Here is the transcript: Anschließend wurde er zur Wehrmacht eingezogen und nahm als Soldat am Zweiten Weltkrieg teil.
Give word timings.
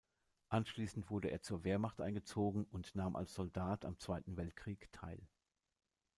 Anschließend 0.49 1.11
wurde 1.11 1.29
er 1.29 1.43
zur 1.43 1.63
Wehrmacht 1.63 2.01
eingezogen 2.01 2.63
und 2.71 2.95
nahm 2.95 3.15
als 3.15 3.35
Soldat 3.35 3.85
am 3.85 3.99
Zweiten 3.99 4.35
Weltkrieg 4.35 4.91
teil. 4.91 5.27